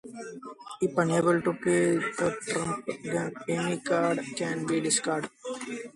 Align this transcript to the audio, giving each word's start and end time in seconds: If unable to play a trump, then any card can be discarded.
If 0.81 0.97
unable 0.97 1.43
to 1.43 1.53
play 1.53 1.97
a 1.97 2.31
trump, 2.49 2.89
then 3.03 3.33
any 3.47 3.77
card 3.81 4.19
can 4.35 4.65
be 4.65 4.81
discarded. 4.81 5.29